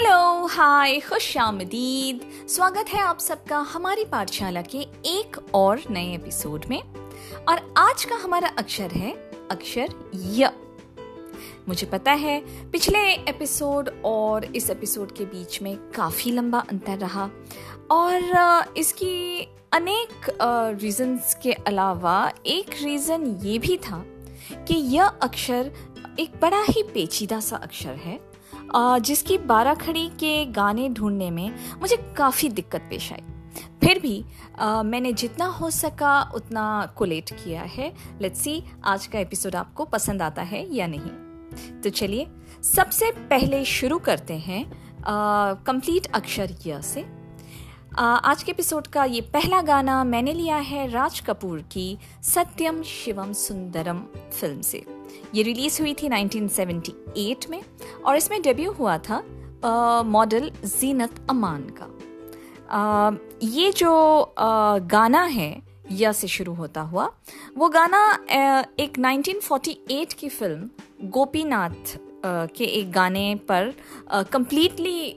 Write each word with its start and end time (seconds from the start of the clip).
Hello 0.00 0.46
hi 0.46 1.00
खुश 1.00 1.36
आमदीद 1.36 2.48
स्वागत 2.48 2.84
है 2.88 3.00
आप 3.00 3.18
सबका 3.18 3.58
हमारी 3.58 4.04
पाठशाला 4.04 4.62
के 4.62 4.78
एक 5.06 5.54
और 5.54 5.80
नए 5.90 6.14
एपिसोड 6.14 6.64
में। 6.70 6.82
और 7.48 7.74
आज 7.76 8.04
का 8.04 8.16
हमारा 8.16 8.48
अक्षर 8.48 8.90
है, 8.90 9.12
अक्षर 9.50 10.10
य। 10.14 10.50
मुझे 11.68 11.86
पता 11.86 12.12
है, 12.12 12.40
पिछले 12.70 12.98
एपिसोड 13.12 14.02
और 14.04 14.44
इस 14.44 14.70
एपिसोड 14.70 15.12
के 15.12 15.24
बीच 15.24 15.62
में 15.62 15.76
काफ़ी 15.76 16.30
लंबा 16.30 16.58
अंतर 16.58 16.98
रहा। 16.98 17.30
और 17.90 18.22
इसकी 18.76 19.48
अनेक 19.72 20.38
रीजंस 20.82 21.36
के 21.42 21.52
अलावा 21.52 22.32
एक 22.46 22.70
रीज़न 22.82 23.38
ये 23.42 23.58
भी 23.58 23.76
था 23.76 24.04
कि 24.52 24.74
यह 24.74 25.04
अक्षर 25.04 25.72
एक 26.20 26.40
बड़ा 26.42 26.62
ही 26.62 26.82
पेचीदा 26.82 27.40
सा 27.40 27.56
अक्षर 27.56 27.94
है। 27.94 28.29
जिसकी 28.76 29.38
बारह 29.38 29.74
खड़ी 29.74 30.08
के 30.08 30.46
गाने 30.46 30.88
ढूँढने 30.88 31.30
में 31.30 31.54
मुझे 31.80 31.96
काफ़ी 32.16 32.48
दिक्कत 32.48 32.80
पेश 32.80 33.12
आई। 33.12 33.22
फिर 33.84 33.98
भी 33.98 34.24
आ, 34.58 34.82
मैंने 34.82 35.12
जितना 35.12 35.44
हो 35.46 35.70
सका 35.70 36.22
उतना 36.34 36.92
कोलेट 36.96 37.30
किया 37.32 37.62
है। 37.62 37.92
लेट्स 38.20 38.40
सी 38.40 38.62
आज 38.84 39.06
का 39.06 39.18
एपिसोड 39.18 39.56
आपको 39.56 39.84
पसंद 39.84 40.22
आता 40.22 40.42
है 40.42 40.74
या 40.74 40.86
नहीं। 40.86 41.80
तो 41.80 41.90
चलिए 41.90 42.26
सबसे 42.62 43.10
पहले 43.10 43.64
शुरू 43.64 43.98
करते 43.98 44.34
हैं 44.34 44.64
कंप्लीट 45.66 46.06
अक्षर 46.06 46.50
य 46.66 46.80
से। 46.82 47.06
आ, 47.98 48.04
आज 48.04 48.42
के 48.42 48.52
एपिसोड 48.52 48.86
का 48.86 49.04
ये 49.04 49.20
पहला 49.20 49.62
गाना 49.62 50.04
मैंने 50.04 50.32
लिया 50.32 50.56
है 50.56 50.86
राज 50.90 51.20
कपूर 51.20 51.60
की 51.72 51.98
सत्यम 52.22 52.82
शिवम 52.82 53.32
सुंदरम 53.32 54.02
फ़िल्म 54.40 54.60
से। 54.60 54.84
ये 55.34 55.42
रिलीज़ 55.42 55.80
हुई 55.82 55.94
थी 55.94 56.08
1978 56.08 57.50
में 57.50 57.62
और 58.06 58.16
इसमें 58.16 58.40
डेब्यू 58.42 58.72
हुआ 58.72 58.98
था 58.98 59.22
मॉडल 60.06 60.50
जीनत 60.64 61.26
अमान 61.30 61.62
का। 61.78 61.88
आ, 62.70 63.10
ये 63.42 63.72
जो 63.72 64.20
आ, 64.20 64.78
गाना 64.78 65.22
है 65.22 65.62
या 65.92 66.12
से 66.12 66.28
शुरू 66.28 66.54
होता 66.54 66.80
हुआ 66.80 67.10
वो 67.56 67.68
गाना 67.68 68.02
एक 68.80 68.98
1948 68.98 70.12
की 70.14 70.28
फ़िल्म 70.28 70.70
गोपीनाथ 71.08 71.98
के 72.26 72.64
एक 72.64 72.92
गाने 72.92 73.34
पर 73.48 73.72
कंप्लीटली 74.32 75.16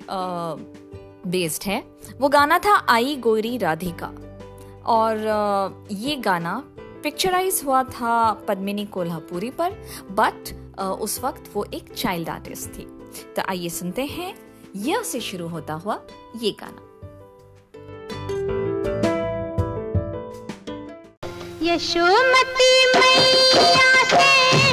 बेस्ड 1.26 1.64
है। 1.64 1.84
वो 2.20 2.30
गाना 2.30 2.60
था 2.60 2.76
आई 2.90 3.16
गोरी 3.16 3.58
राधिका 3.58 4.12
और 4.86 5.88
ये 5.92 6.16
गाना 6.16 6.64
पिक्चराइज 7.04 7.62
हुआ 7.66 7.84
था 7.84 8.32
पद्मिनी 8.48 8.86
कोल्हापुरी 8.86 9.50
पर 9.50 9.72
बट 10.12 10.52
उस 11.02 11.20
वक्त 11.20 11.50
वो 11.54 11.66
एक 11.74 11.94
चाइल्ड 11.94 12.30
आर्टिस्ट 12.30 12.70
थी। 12.70 12.86
तो 13.36 13.42
आइए 13.50 13.70
सुनते 13.70 14.06
हैं। 14.06 14.34
यह 14.76 15.02
से 15.02 15.20
शुरू 15.20 15.48
होता 15.48 15.74
हुआ 15.74 16.00
ये 16.42 16.52
गाना। 16.62 16.82
यशोमती 21.64 22.72
मैया 22.96 24.04
से 24.06 24.73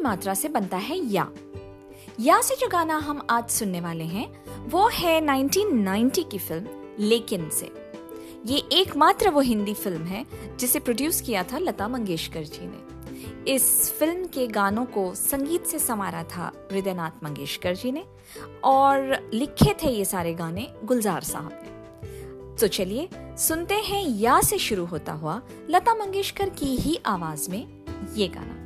की 0.00 0.04
मात्रा 0.04 0.34
से 0.34 0.48
बनता 0.48 0.76
है 0.76 1.12
या। 1.12 1.30
या 2.20 2.40
से 2.40 2.56
जो 2.56 2.68
गाना 2.68 2.96
हम 2.96 3.26
आज 3.30 3.48
सुनने 3.48 3.80
वाले 3.80 4.04
हैं, 4.04 4.44
वो 4.68 4.88
है 4.88 5.20
1990 5.20 6.22
की 6.22 6.38
फ़िल्म, 6.38 6.66
लेकिन 6.98 7.50
से। 7.50 7.72
ये 8.46 8.58
एकमात्र 8.72 9.30
वो 9.30 9.40
हिंदी 9.40 9.74
फ़िल्म 9.74 10.02
है, 10.02 10.26
जिसे 10.58 10.78
प्रोड्यूस 10.78 11.20
किया 11.20 11.42
था 11.42 11.58
लता 11.58 11.88
मंगेशकर 11.88 12.42
जी 12.42 12.66
ने। 12.66 13.54
इस 13.54 13.92
फ़िल्म 13.92 14.26
के 14.26 14.46
गानों 14.46 14.84
को 14.84 15.14
संगीत 15.14 15.66
से 15.66 15.78
संवारा 15.78 16.22
था 16.22 16.52
हृदयनाथ 16.72 17.24
मंगेशकर 17.24 17.74
जी 17.74 17.92
ने, 17.92 18.04
और 18.64 19.30
लिखे 19.34 19.74
थे 19.82 19.88
ये 19.88 20.04
सारे 20.04 20.34
गाने 20.34 20.72
गुलजार 20.84 21.20
साहब 21.20 21.52
ने। 21.52 21.70
तो 22.56 22.68
चलिए, 22.68 23.08
सुनते 23.36 23.74
हैं 23.74 24.08
या 24.08 24.40
से 24.40 24.58
शुरू 24.58 24.84
होता 24.84 25.12
हुआ 25.12 25.42
लता 25.70 25.94
मंगेशकर 25.94 26.48
की 26.48 26.76
ही 26.76 27.00
आवाज़ 27.06 27.50
में 27.50 27.84
ये 28.16 28.28
गाना। 28.28 28.59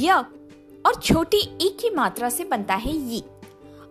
य 0.00 0.12
और 0.86 0.94
छोटी 0.94 1.38
ई 1.62 1.68
की 1.80 1.90
मात्रा 1.90 2.28
से 2.28 2.44
बनता 2.44 2.74
है 2.74 2.96
ये। 2.96 3.20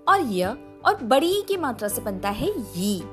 और 0.07 0.21
य 0.21 0.57
और 0.85 1.03
बड़ी 1.03 1.27
ई 1.27 1.41
की 1.41 1.57
मात्रा 1.57 1.88
से 1.88 2.01
बनता 2.01 2.29
है 2.29 2.50
यी। 2.77 3.03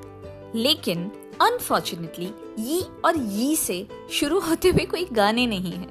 लेकिन 0.54 1.10
अनफॉर्चुनेटली 1.40 2.32
ये 2.58 2.80
और 3.04 3.16
ये 3.16 3.56
से 3.56 3.86
शुरू 4.12 4.40
होते 4.40 4.68
हुए 4.68 4.84
कोई 4.84 5.04
गाने 5.12 5.46
नहीं 5.46 5.72
है। 5.72 5.88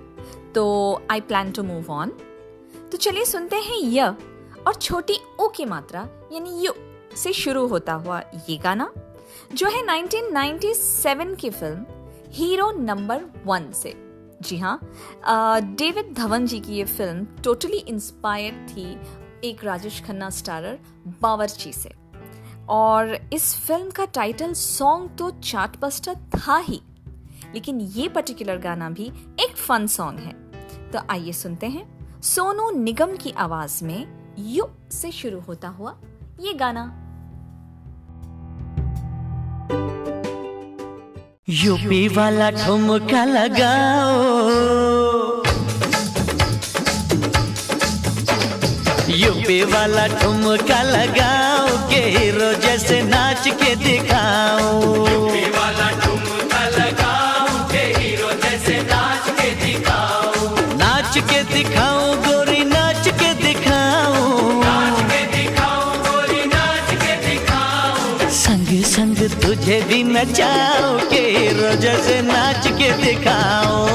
तो 0.53 1.01
I 1.11 1.21
plan 1.21 1.51
to 1.51 1.63
move 1.63 1.91
on 1.91 2.09
तो 2.91 2.97
चलिए 2.97 3.25
सुनते 3.25 3.55
हैं 3.55 3.79
य 3.81 4.15
और 4.67 4.75
छोटी 4.75 5.19
ओ 5.39 5.47
की 5.47 5.65
मात्रा, 5.65 6.07
यानी 6.33 6.65
यू 6.65 6.73
से 7.15 7.33
शुरू 7.33 7.67
होता 7.67 7.93
हुआ 7.93 8.21
ये 8.49 8.57
गाना, 8.57 8.91
जो 9.53 9.67
है 9.67 9.83
1997 9.83 11.35
की 11.35 11.49
फ़िल्म 11.49 11.85
हीरो 12.29 12.71
नंबर 12.71 13.21
वन 13.45 13.71
से। 13.71 14.04
जी 14.45 14.57
हाँ। 14.57 14.79
डेविड 15.75 16.13
धवन 16.13 16.45
जी 16.45 16.59
की 16.59 16.73
ये 16.73 16.85
फ़िल्म 16.85 17.27
टोटली 17.43 17.77
इंस्पायर्ड 17.77 18.69
थी 18.69 19.01
एक 19.43 19.63
राजेश 19.63 20.01
खन्ना 20.03 20.29
स्टारर 20.29 20.79
बावरची 21.21 21.73
से। 21.73 21.91
और 22.69 23.29
इस 23.33 23.53
फ़िल्म 23.55 23.89
का 23.91 24.05
टाइटल 24.05 24.53
सॉन्ग 24.53 25.09
तो 25.19 25.29
चार्टबस्टर 25.31 26.15
था 26.15 26.57
ही। 26.57 26.81
लेकिन 27.53 27.79
ये 27.81 28.07
पर्टिकुलर 28.09 28.57
गाना 28.57 28.89
भी 28.89 29.11
एक 29.39 29.55
फन 29.57 29.87
सॉन्ग 29.87 30.19
है। 30.19 30.33
तो 30.91 30.99
आइए 31.09 31.31
सुनते 31.31 31.67
हैं। 31.67 32.21
सोनू 32.21 32.69
निगम 32.71 33.15
की 33.15 33.31
आवाज़ 33.31 33.83
में 33.83 34.07
यू 34.39 34.67
से 34.91 35.11
शुरू 35.11 35.39
होता 35.39 35.67
हुआ 35.67 35.97
ये 36.39 36.53
गाना। 36.53 37.01
यूपी 41.47 42.07
वाला 42.07 42.49
ठुमका 42.49 43.23
लगाओ। 43.25 44.13
यूपी 49.15 49.59
वाला 49.63 50.05
ठुमका 50.21 50.81
लगाओ 50.83 51.67
के 51.89 52.01
हीरो 52.15 52.51
जैसे 52.63 53.01
नाच 53.01 53.47
के 53.61 53.75
दिखाओ। 53.75 54.71
यूपी 55.07 55.45
वाला 55.49 55.89
ठुमका 56.01 56.63
लगाओ 56.77 57.47
के 57.71 57.83
हीरो 57.99 58.31
जैसे 58.43 58.81
नाच 58.83 59.29
के 59.39 59.51
दिखाओ। 59.65 60.33
नाच 60.81 61.17
के 61.29 61.43
दिखाओ। 61.53 61.94
तुझे 69.65 69.79
भी 69.89 70.01
नचाओ 70.03 70.97
के 71.09 71.21
रोज 71.57 71.85
से 72.05 72.21
नाच 72.21 72.67
के 72.79 72.89
दिखाओ। 73.01 73.85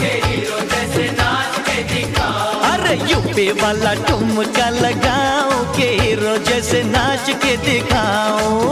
के 0.00 0.10
हीरो 0.24 0.58
से 0.94 1.06
नाच 1.20 1.56
के 1.68 1.82
दिखाओ 1.92 2.60
अरे 2.72 2.96
यूपी 3.12 3.48
वाला 3.62 3.94
ठुमका 4.04 4.68
लगाओ 4.84 5.64
के 5.78 5.88
रोज 6.20 6.52
से 6.70 6.82
नाच 6.92 7.30
के 7.44 7.56
दिखाओ। 7.64 8.65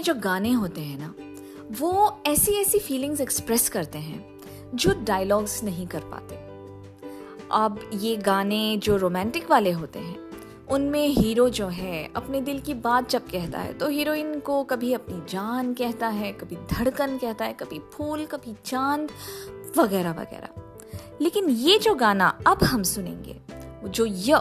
में 0.00 0.04
जो 0.04 0.14
गाने 0.14 0.52
होते 0.52 0.80
हैं 0.80 0.98
ना, 0.98 1.14
वो 1.80 2.22
ऐसी 2.26 2.52
ऐसी 2.52 2.78
फीलिंग्स 2.78 3.20
एक्सप्रेस 3.20 3.68
करते 3.68 3.98
हैं, 3.98 4.40
जो 4.74 4.94
डायलॉग्स 5.04 5.64
नहीं 5.64 5.86
कर 5.86 6.00
पाते। 6.00 6.34
अब 7.52 7.90
ये 7.94 8.16
गाने 8.16 8.76
जो 8.76 8.96
रोमांटिक 8.96 9.50
वाले 9.50 9.70
होते 9.70 9.98
हैं, 9.98 10.16
उनमें 10.70 11.08
हीरो 11.08 11.48
जो 11.48 11.66
है, 11.66 12.10
अपने 12.16 12.40
दिल 12.40 12.60
की 12.60 12.74
बात 12.74 13.10
जब 13.10 13.30
कहता 13.30 13.58
है 13.58 13.78
तो 13.78 13.88
हीरोइन 13.88 14.40
को 14.40 14.64
कभी 14.64 14.92
अपनी 14.92 15.22
जान 15.28 15.74
कहता 15.74 16.08
है, 16.08 16.32
कभी 16.32 16.56
धड़कन 16.56 17.18
कहता 17.18 17.44
है, 17.44 17.52
कभी 17.52 17.78
फूल, 17.78 18.26
कभी 18.26 18.56
चाँद, 18.64 19.10
वगैरह 19.78 20.10
वगैरह। 20.10 20.48
लेकिन 21.20 21.48
ये 21.48 21.78
जो 21.78 21.94
गाना 21.94 22.38
अब 22.46 22.64
हम 22.64 22.82
सुनेंगे 22.82 23.40
जो 23.84 24.06
य 24.06 24.32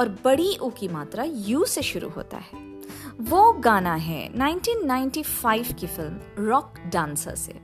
और 0.00 0.18
बड़ी 0.24 0.56
ओ 0.56 0.70
की 0.70 0.88
मात्रा 0.88 1.24
यू 1.26 1.64
से 1.64 1.82
शुरू 1.82 2.08
होता 2.08 2.36
है। 2.36 2.71
वो 3.20 3.52
गाना 3.52 3.94
है 3.94 4.32
1995 4.32 5.72
की 5.72 5.86
फ़िल्म 5.86 6.20
रॉक 6.38 6.74
डांसर 6.92 7.34
से। 7.34 7.60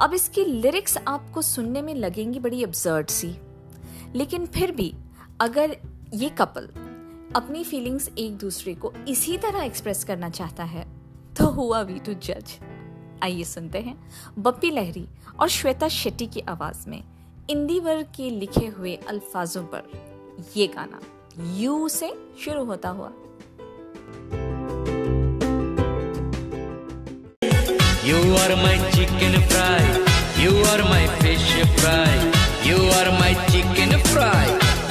अब 0.00 0.14
इसकी 0.14 0.44
लिरिक्स 0.44 0.98
आपको 1.08 1.42
सुनने 1.42 1.82
में 1.82 1.94
लगेंगी 1.94 2.40
बड़ी 2.40 2.62
अब्जर्ड 2.64 3.06
सी। 3.06 3.34
लेकिन 4.14 4.46
फिर 4.46 4.72
भी, 4.72 4.94
अगर 5.40 5.76
ये 6.14 6.28
कपल 6.28 6.68
अपनी 7.36 7.64
फीलिंग्स 7.64 8.10
एक 8.18 8.36
दूसरे 8.36 8.74
को 8.74 8.92
इसी 9.08 9.38
तरह 9.38 9.62
एक्सप्रेस 9.62 10.04
करना 10.04 10.30
चाहता 10.30 10.64
है 10.64 10.88
तो 11.38 11.46
हुआ 11.46 11.80
वी 11.80 11.98
टू 11.98 12.14
जज 12.14 12.58
आइए 13.22 13.44
सुनते 13.44 13.78
हैं 13.78 14.10
बप्पी 14.38 14.70
लहरी 14.70 15.08
और 15.40 15.48
श्वेता 15.48 15.88
शेट्टी 15.88 16.26
की 16.26 16.40
आवाज़ 16.40 16.88
में 16.88 17.04
इंदिवर 17.50 18.02
के 18.02 18.30
लिखे 18.30 18.66
हुए 18.66 18.94
अल्फाजों 18.96 19.64
पर 19.64 19.82
ये 20.56 20.66
गाना। 20.66 21.00
यू 21.58 21.88
से 21.88 22.30
शुरू 22.44 22.64
होता 22.64 22.88
हुआ। 22.88 23.12
You 28.03 28.17
are 28.41 28.55
my 28.65 28.77
chicken 28.95 29.33
fry. 29.49 29.81
You 30.43 30.53
are 30.71 30.83
my 30.93 31.05
fish 31.21 31.49
fry. 31.79 32.13
You 32.69 32.77
are 32.99 33.11
my 33.21 33.33
chicken 33.51 33.91
fry. 34.11 34.45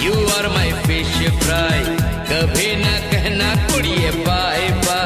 You 0.07 0.15
are 0.37 0.49
my 0.59 0.71
fish 0.87 1.17
fry. 1.45 1.79
कभी 2.31 2.69
न 2.83 2.85
कहना 3.13 3.55
कुड़िए 3.69 4.11
बाय 4.27 4.69
बाय 4.69 4.69
बाय 4.87 4.98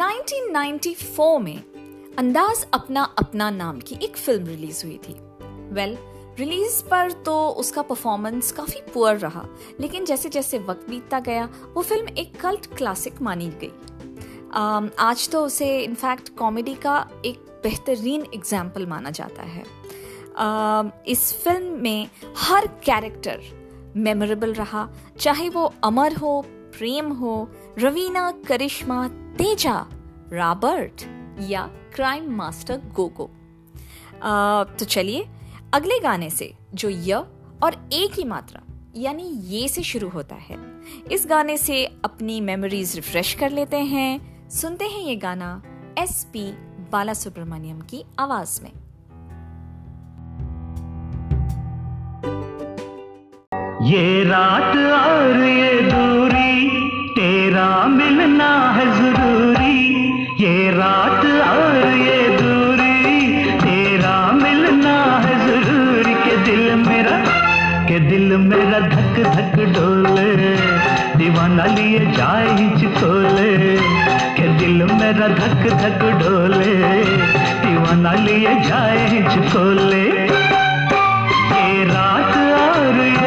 1994 0.00 1.38
में 1.38 1.62
अंदाज 2.18 2.66
अपना 2.74 3.02
अपना 3.18 3.50
नाम 3.50 3.78
की 3.78 3.98
एक 4.02 4.16
फ़िल्म 4.16 4.46
रिलीज़ 4.46 4.86
हुई 4.86 4.98
थी। 5.08 5.12
वेल 5.74 5.94
well, 5.94 6.38
रिलीज़ 6.38 6.82
पर 6.84 7.12
तो 7.12 7.48
उसका 7.48 7.82
परफॉर्मेंस 7.82 8.52
काफ़ी 8.52 8.80
पुअर 8.94 9.16
रहा 9.16 9.46
लेकिन 9.80 10.04
जैसे 10.04 10.28
जैसे 10.28 10.58
वक्त 10.58 10.90
बीतता 10.90 11.20
गया 11.20 11.48
वो 11.74 11.82
फ़िल्म 11.82 12.08
एक 12.08 12.40
कल्ट 12.40 12.76
क्लासिक 12.76 13.22
मानी 13.22 13.48
गई। 13.48 13.68
Um, 13.68 14.98
आज 14.98 15.28
तो 15.28 15.44
उसे 15.44 15.80
इनफैक्ट 15.80 16.28
कॉमेडी 16.28 16.74
का 16.74 17.08
एक 17.24 17.60
बेहतरीन 17.62 18.26
एग्ज़ाम्पल 18.34 18.86
माना 18.86 19.10
जाता 19.10 19.42
है। 19.42 19.62
Um, 19.62 21.08
इस 21.08 21.32
फ़िल्म 21.44 21.80
में 21.82 22.08
हर 22.36 22.66
कैरेक्टर 22.66 23.40
मेमोरेबल 23.96 24.52
रहा 24.52 24.88
चाहे 25.18 25.48
वो 25.48 25.74
अमर 25.84 26.12
हो 26.12 26.44
प्रेम 26.78 27.12
हो 27.12 27.50
रवीना 27.78 28.30
करिश्मा 28.30 29.08
तेजा, 29.40 29.74
रॉबर्ट 30.32 31.02
या 31.40 31.60
क्राइम 31.94 32.24
मास्टर 32.36 32.80
गोगो। 32.94 33.24
तो 34.78 34.84
चलिए, 34.84 35.24
अगले 35.74 35.98
गाने 36.00 36.28
से 36.30 36.52
जो 36.74 36.88
य 36.88 37.24
और 37.62 37.74
ए 37.92 38.08
की 38.14 38.24
मात्रा, 38.24 38.60
यानी 38.96 39.22
ये 39.22 39.68
से 39.68 39.82
शुरू 39.82 40.08
होता 40.08 40.34
है, 40.34 40.56
इस 41.12 41.26
गाने 41.28 41.56
से 41.56 41.84
अपनी 42.04 42.40
मेमोरीज 42.40 42.94
रिफ्रेश 42.96 43.32
कर 43.34 43.50
लेते 43.50 43.76
हैं। 43.76 44.48
सुनते 44.50 44.84
हैं 44.84 45.00
ये 45.00 45.16
गाना 45.16 45.50
एस 45.98 46.24
पी 46.32 46.44
बाला 46.92 47.12
सुब्रमण्यम 47.14 47.80
की 47.80 48.04
आवाज़ 48.18 48.60
में। 48.62 48.72
ये 53.82 54.24
रात 54.24 54.76
और 54.76 55.44
ये 55.44 55.89
तेरा 57.60 57.86
मिलना 57.86 58.50
है 58.72 58.84
ज़रूरी। 58.98 59.80
ये 60.42 60.70
रात 60.70 61.24
और 61.46 61.74
ये 61.96 62.38
दूरी, 62.38 63.42
तेरा 63.60 64.14
मिलना 64.32 64.94
है 65.24 65.34
ज़रूरी। 65.46 66.14
के 66.14 66.36
दिल 66.36 66.64
मेरा, 66.76 67.16
के 67.88 67.98
दिल 68.00 68.36
मेरा 68.36 68.80
धक 68.88 69.20
धक 69.36 69.56
डोले 69.74 70.30
दीवाना 71.18 71.66
लिए 71.76 72.00
जाए 72.16 72.48
हिचकोले 72.56 73.52
के 74.36 74.48
दिल 74.58 74.82
मेरा 74.92 75.28
धक 75.40 75.62
धक 75.82 76.00
डोले 76.22 76.74
दीवाना 77.60 78.12
लिए 78.24 78.54
जाए 78.68 79.06
हिचकोले 79.08 80.04
ये 81.52 81.84
रात 81.84 82.36
और 82.60 83.04
ये 83.06 83.19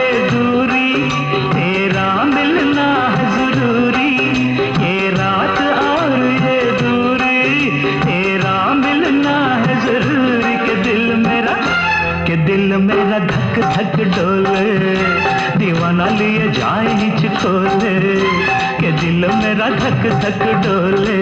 दीवाना 16.04 16.20
लिए 16.20 16.52
जाए 16.52 16.94
हिचकोले 16.94 18.00
के 18.78 18.92
दिल 18.92 19.26
मेरा 19.28 19.70
धक 19.70 20.04
धक 20.22 20.42
डोले, 20.66 21.18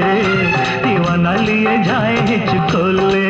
दीवाना 0.83 1.35
लिए 1.35 1.83
जाए 1.83 2.15
हिचकोले 2.21 3.29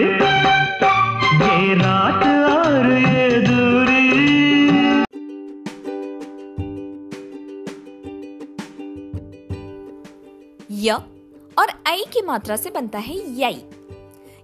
ये 1.41 1.73
रात 1.75 2.23
और 2.51 2.91
ये 2.91 3.41
दूरी। 3.41 4.07
य 10.87 10.93
और 11.59 11.69
आई 11.87 12.05
की 12.13 12.21
मात्रा 12.21 12.55
से 12.55 12.69
बनता 12.69 12.99
है 12.99 13.15
यई। 13.41 13.61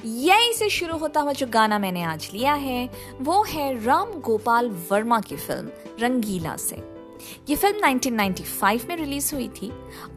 यई 0.06 0.54
से 0.54 0.70
शुरू 0.70 0.98
होता 0.98 1.20
हुआ 1.20 1.32
जो 1.32 1.48
गाना 1.48 1.80
मैंने 1.80 2.04
आज 2.04 2.30
लिया 2.34 2.54
है, 2.54 2.90
वो 3.22 3.44
है 3.44 3.86
राम 3.86 4.12
गोपाल 4.20 4.70
वर्मा 4.92 5.20
की 5.20 5.36
फ़िल्म, 5.36 5.70
रंगीला 6.02 6.56
से। 6.56 6.97
ये 7.50 7.56
फ़िल्म 7.56 7.88
1995 7.88 8.88
में 8.90 8.96
रिलीज़ 8.96 9.34
हुई 9.36 9.48
थी 9.62 9.72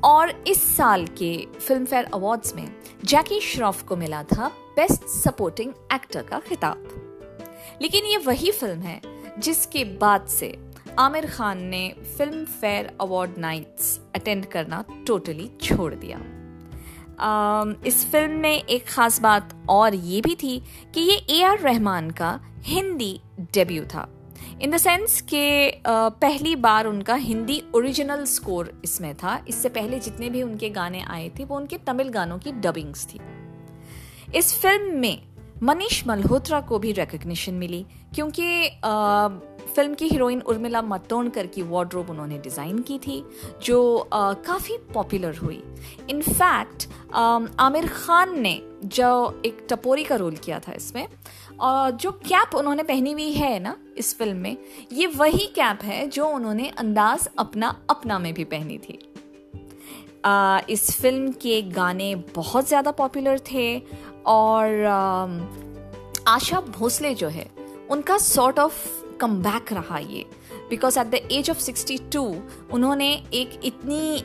और 0.04 0.30
इस 0.46 0.62
साल 0.76 1.06
के 1.18 1.34
फ़िल्म 1.58 1.84
फेयर 1.84 2.04
अवार्ड्स 2.14 2.54
में 2.56 2.66
जैकी 3.04 3.40
श्रॉफ 3.40 3.82
को 3.82 3.96
मिला 3.96 4.22
था 4.22 4.48
बेस्ट 4.76 5.06
सपोर्टिंग 5.08 5.72
एक्टर 5.92 6.22
का 6.22 6.38
खिताब। 6.40 6.88
लेकिन 7.82 8.04
ये 8.04 8.16
वही 8.16 8.50
फ़िल्म 8.50 8.80
है 8.80 9.00
जिसके 9.38 9.84
बाद 9.84 10.26
से 10.26 10.56
आमिर 10.98 11.26
खान 11.26 11.58
ने 11.64 11.88
film 12.18 12.44
fair 12.44 12.92
award 13.00 13.38
nights 13.38 13.98
attend 14.14 14.46
करना 14.46 14.84
टोटली 15.06 15.50
छोड़ 15.62 15.94
दिया। 15.94 16.18
इस 17.86 18.04
फ़िल्म 18.12 18.32
में 18.32 18.62
एक 18.64 18.86
खास 18.88 19.20
बात 19.20 19.54
और 19.68 19.94
ये 19.94 20.20
भी 20.20 20.34
थी 20.34 20.58
कि 20.94 21.00
ये 21.00 21.16
ए 21.30 21.42
आर 21.42 21.58
रहमान 21.58 22.10
का 22.10 22.38
हिंदी 22.64 23.20
डेब्यू 23.54 23.84
था। 23.84 24.08
इन 24.60 24.70
द 24.70 24.76
सेंस 24.76 25.20
कि 25.24 25.82
पहली 25.86 26.54
बार 26.58 26.86
उनका 26.86 27.14
हिंदी 27.16 27.62
ओरिजिनल 27.74 28.24
स्कोर 28.24 28.72
इसमें 28.84 29.14
था। 29.14 29.38
इससे 29.48 29.68
पहले 29.68 29.98
जितने 29.98 30.28
भी 30.30 30.42
उनके 30.42 30.68
गाने 30.70 31.00
आए 31.02 31.30
थे, 31.38 31.44
वो 31.44 31.56
उनके 31.56 31.76
तमिल 31.86 32.08
गानों 32.08 32.38
की 32.38 32.52
डबिंग्स 32.60 33.06
थी। 33.06 33.20
इस 34.34 34.54
फ़िल्म 34.60 34.98
में 34.98 35.22
मनीष 35.62 36.06
मल्होत्रा 36.06 36.60
को 36.60 36.78
भी 36.78 36.92
रिकग्निशन 36.92 37.54
मिली, 37.54 37.84
क्योंकि 38.14 38.68
फ़िल्म 39.74 39.94
की 39.94 40.08
हीरोइन 40.08 40.40
उर्मिला 40.42 40.82
मातोंडकर 40.82 41.46
की 41.46 41.62
वार्डरोब 41.62 42.10
उन्होंने 42.10 42.38
डिज़ाइन 42.38 42.78
की 42.82 42.98
थी, 42.98 43.22
जो 43.64 44.08
काफ़ी 44.12 44.76
पॉपुलर 44.94 45.36
हुई। 45.36 45.62
इनफैक्ट 46.10 46.88
आमिर 47.14 47.86
खान 47.88 48.40
ने 48.40 48.60
जो 48.86 49.40
एक 49.46 49.66
टपोरी 49.70 50.04
का 50.04 50.16
रोल 50.16 50.36
किया 50.36 50.58
था 50.58 50.72
इसमें 50.72 51.06
और 51.60 51.90
जो 51.90 52.10
कैप 52.12 52.54
उन्होंने 52.54 52.82
पहनी 52.82 53.12
हुई 53.12 53.30
है 53.32 53.58
ना 53.58 53.76
इस 53.98 54.16
फ़िल्म 54.18 54.36
में 54.36 54.56
ये 54.92 55.06
वही 55.06 55.46
कैप 55.46 55.82
है 55.82 56.06
जो 56.08 56.26
उन्होंने 56.26 56.68
अंदाज 56.68 57.28
अपना 57.38 57.74
अपना 57.90 58.18
में 58.18 58.32
भी 58.34 58.44
पहनी 58.44 58.78
थी। 58.78 58.98
आ, 60.24 60.60
इस 60.70 60.90
फ़िल्म 61.00 61.32
के 61.32 61.60
गाने 61.62 62.14
बहुत 62.34 62.68
ज़्यादा 62.68 62.90
पॉपुलर 62.90 63.40
थे 63.52 63.66
और 64.26 64.84
आ, 64.84 65.28
आशा 66.34 66.60
भोसले 66.60 67.14
जो 67.14 67.28
है 67.28 67.48
उनका 67.90 68.18
सॉर्ट 68.18 68.58
ऑफ़ 68.58 68.88
कम 69.16 69.42
बैक 69.42 69.72
रहा 69.72 69.98
ये। 69.98 70.24
Because 70.70 70.98
at 70.98 71.06
the 71.06 71.14
age 71.14 71.50
of 71.50 71.60
62 71.60 72.24
उन्होंने 72.72 73.12
एक 73.34 73.60
इतनी 73.64 74.24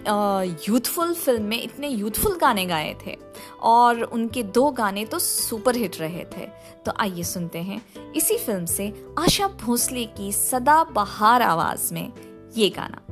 यूथफुल 0.69 1.13
फ़िल्म 1.13 1.43
में 1.43 1.61
इतने 1.61 1.87
यूथफुल 1.87 2.37
गाने 2.37 2.65
गाए 2.65 2.95
थे। 3.05 3.17
और 3.61 4.03
उनके 4.03 4.43
दो 4.43 4.69
गाने 4.71 5.05
तो 5.05 5.19
सुपर 5.19 5.75
हिट 5.75 5.99
रहे 5.99 6.25
थे। 6.37 6.47
तो 6.85 6.93
आइए 6.99 7.23
सुनते 7.23 7.59
हैं। 7.59 8.11
इसी 8.13 8.37
फ़िल्म 8.37 8.65
से 8.65 8.93
आशा 9.19 9.47
भोसले 9.47 10.05
की 10.05 10.31
सदा 10.31 10.83
बहार 10.83 11.41
आवाज़ 11.41 11.93
में 11.93 12.11
ये 12.57 12.69
गाना। 12.69 13.04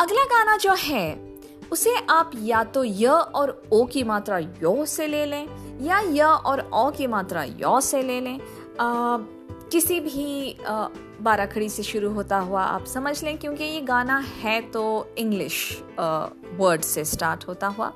अगला 0.00 0.22
गाना 0.24 0.56
जो 0.56 0.74
है 0.78 1.38
उसे 1.72 1.94
आप 2.10 2.30
या 2.34 2.62
तो 2.64 2.84
य 2.84 3.06
और 3.08 3.50
ओ 3.72 3.84
की 3.84 4.02
मात्रा 4.02 4.38
यो 4.38 4.86
से 4.86 5.06
ले 5.06 5.24
लें 5.26 5.46
या 5.82 5.98
य 6.00 6.22
और 6.22 6.60
ओ 6.74 6.90
की 6.90 7.06
मात्रा 7.06 7.42
यो 7.44 7.80
से 7.80 8.02
ले 8.02 8.20
लें। 8.20 8.40
आ, 8.80 9.16
किसी 9.72 10.00
भी 10.00 10.56
बाराखड़ी 11.22 11.68
से 11.68 11.82
शुरू 11.82 12.10
होता 12.10 12.38
हुआ 12.38 12.62
आप 12.62 12.84
समझ 12.84 13.22
लें 13.24 13.38
क्योंकि 13.38 13.64
ये 13.64 13.80
गाना 13.80 14.18
है 14.42 14.60
तो 14.70 15.14
इंग्लिश 15.18 15.82
वर्ड 16.58 16.80
से 16.80 17.04
स्टार्ट 17.04 17.44
होता 17.48 17.66
हुआ। 17.66 17.92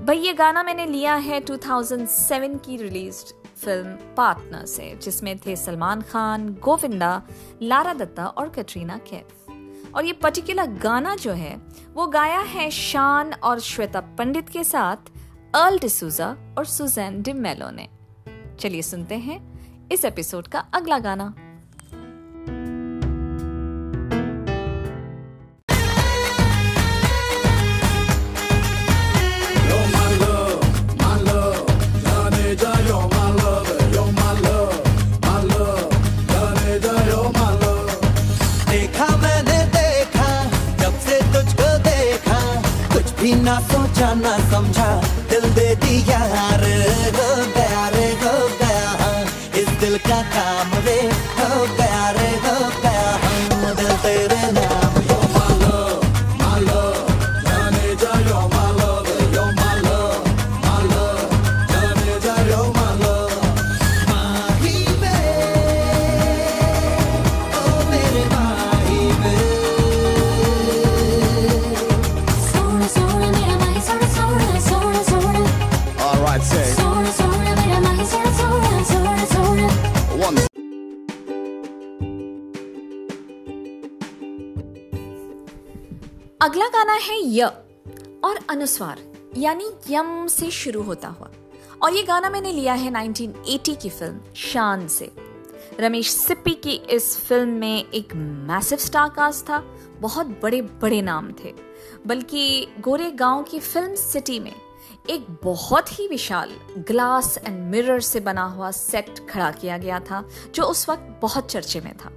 भाई 0.00 0.18
ये 0.18 0.32
गाना 0.32 0.62
मैंने 0.62 0.86
लिया 0.86 1.14
है 1.14 1.44
2007 1.44 2.58
की 2.66 2.76
रिलीज्ड 2.76 3.34
फ़िल्म 3.64 3.96
पार्टनर 4.16 4.66
से 4.66 4.98
जिसमें 5.02 5.38
थे 5.38 5.56
सलमान 5.56 6.02
खान 6.02 6.48
गोविंदा 6.64 7.22
लारा 7.62 7.94
दत्ता 7.94 8.26
और 8.26 8.48
कटरीना 8.48 8.98
कैफ। 9.10 9.43
और 9.96 10.04
ये 10.04 10.12
पर्टिकुलर 10.12 10.66
गाना 10.66 11.16
जो 11.16 11.32
है, 11.32 11.56
वो 11.94 12.06
गाया 12.06 12.40
है 12.40 12.70
शान 12.70 13.32
और 13.32 13.60
श्वेता 13.60 14.00
पंडित 14.00 14.48
के 14.48 14.64
साथ 14.64 14.96
अर्ल 15.54 15.78
डिसूजा 15.78 16.36
और 16.58 16.64
सुजैन 16.64 17.22
डिमेलो 17.22 17.70
ने 17.70 17.88
चलिए 18.60 18.82
सुनते 18.82 19.14
हैं 19.14 19.54
इस 19.92 20.04
एपिसोड 20.04 20.48
का 20.48 20.58
अगला 20.58 20.98
गाना। 20.98 21.34
कुछ 43.24 43.32
भी 43.32 43.40
ना 43.40 43.58
सोचा 43.72 44.12
ना 44.14 44.32
समझा, 44.52 44.88
दिल 45.30 45.44
दे 45.56 45.74
दिया 45.80 46.18
यार, 46.34 46.64
हो 47.16 47.28
गया 47.56 47.88
रे, 47.88 48.08
हो 48.20 48.34
गया। 48.60 49.24
इस 49.60 49.68
दिल 49.80 49.96
का 49.98 50.20
काम 50.36 50.78
रे, 50.84 51.00
हो 51.40 51.64
गया। 51.76 51.83
अगला 86.44 86.68
गाना 86.68 86.92
है 86.92 87.20
य 87.24 87.44
और 88.24 88.38
अनुस्वार 88.48 88.98
यानी 89.36 89.70
यम 89.90 90.26
से 90.26 90.50
शुरू 90.50 90.82
होता 90.82 91.08
हुआ। 91.08 91.30
और 91.82 91.92
ये 91.92 92.02
गाना 92.02 92.30
मैंने 92.30 92.52
लिया 92.52 92.74
है 92.74 92.92
1980 92.92 93.76
की 93.76 93.88
फ़िल्म 93.90 94.20
शान 94.36 94.88
से। 94.88 95.12
रमेश 95.80 96.10
सिप्पी 96.10 96.54
की 96.54 96.70
इस 96.70 97.18
फ़िल्म 97.18 97.48
में 97.48 97.84
एक 97.90 98.14
मैसिव 98.14 98.78
स्टार 98.78 99.08
कास्ट 99.08 99.44
था 99.44 99.58
बहुत 100.00 100.26
बड़े 100.26 100.62
बड़े 100.62 101.02
नाम 101.02 101.32
थे। 101.32 101.54
बल्कि 102.06 102.68
गोरे 102.80 103.10
गाँव 103.10 103.42
की 103.42 103.60
फ़िल्म 103.60 103.94
सिटी 103.94 104.40
में 104.40 104.54
एक 105.10 105.26
बहुत 105.44 105.98
ही 105.98 106.08
विशाल 106.08 106.50
ग्लास 106.78 107.38
एंड 107.38 107.70
मिरर 107.70 108.00
से 108.00 108.20
बना 108.20 108.44
हुआ 108.44 108.70
सेट 108.70 109.30
खड़ा 109.30 109.50
किया 109.50 109.78
गया 109.78 110.00
था 110.00 110.28
जो 110.54 110.62
उस 110.62 110.88
वक्त 110.88 111.18
बहुत 111.22 111.50
चर्चे 111.50 111.80
में 111.80 111.94
था। 111.96 112.12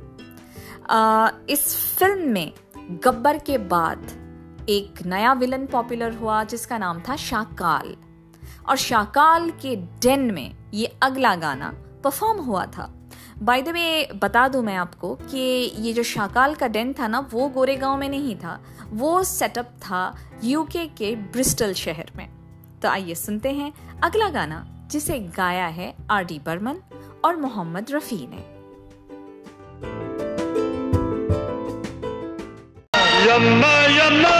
आ, 0.89 1.31
इस 1.50 1.75
फ़िल्म 1.75 2.29
में 2.29 2.53
गब्बर 2.91 3.38
के 3.38 3.58
बाद 3.58 4.12
एक 4.70 5.06
नया 5.06 5.34
विलन 5.34 5.65
पॉपुलर 5.65 6.13
हुआ, 6.13 6.44
जिसका 6.44 6.77
नाम 6.77 7.01
था 7.10 7.15
शाकाल। 7.15 7.96
और 8.70 8.75
शाकाल 8.75 9.50
के 9.50 9.75
डेन 9.75 10.32
में 10.32 10.56
ये 10.74 10.98
अगला 11.01 11.36
गाना 11.36 11.74
परफॉर्म 12.03 12.39
हुआ 12.41 12.65
था। 12.65 13.10
बाय 13.41 13.62
द 13.62 13.70
वे 13.70 14.10
बता 14.15 14.48
दूँ 14.48 14.63
मैं 14.63 14.75
आपको 14.75 15.15
कि 15.15 15.38
ये 15.77 15.94
जो 15.94 16.03
शाकाल 16.03 16.56
का 16.56 16.67
डेन 16.67 16.94
था 16.94 17.08
ना, 17.08 17.20
वो 17.20 17.50
गोरेगांव 17.50 17.98
में 17.98 18.10
नहीं 18.10 18.36
था। 18.36 18.63
वो 18.89 19.24
सेटअप 19.24 19.65
था 19.65 20.15
यूके 20.44 20.86
के 20.86 21.15
ब्रिस्टल 21.15 21.74
शहर 21.74 22.12
में। 22.15 22.29
तो 22.82 22.89
आइए 22.89 23.15
सुनते 23.15 23.51
हैं 23.51 24.00
अगला 24.01 24.29
गाना, 24.29 24.88
जिसे 24.91 25.20
गाया 25.20 25.67
है 25.67 25.96
आर 26.12 26.24
डी 26.24 26.39
बर्मन 26.39 26.75
और 27.25 27.36
मोहम्मद 27.36 27.86
रफ़ी 27.91 28.27
ने। 28.32 28.56
அம்மா 33.36 33.74
அம்மா 34.07 34.36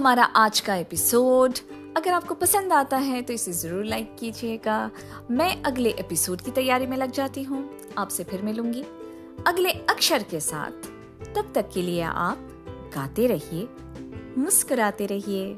हमारा 0.00 0.24
आज 0.24 0.60
का 0.60 0.74
एपिसोड। 0.74 1.54
अगर 1.96 2.12
आपको 2.12 2.34
पसंद 2.34 2.72
आता 2.72 2.96
है 2.96 3.20
तो 3.22 3.32
इसे 3.32 3.52
ज़रूर 3.52 3.84
लाइक 3.84 4.16
कीजिएगा। 4.18 4.90
मैं 5.30 5.62
अगले 5.62 5.90
एपिसोड 5.90 6.40
की 6.40 6.50
तैयारी 6.50 6.86
में 6.86 6.96
लग 6.96 7.10
जाती 7.10 7.42
हूँ। 7.42 7.58
आपसे 7.98 8.24
फिर 8.24 8.42
मिलूँगी। 8.42 8.82
अगले 9.46 9.70
अक्षर 9.70 10.22
के 10.22 10.40
साथ। 10.40 10.88
तब 11.34 11.52
तक 11.54 11.68
के 11.74 11.82
लिए 11.82 12.02
आप 12.02 12.48
गाते 12.94 13.26
रहिए, 13.26 13.68
मुस्कुराते 14.38 15.06
रहिए। 15.06 15.56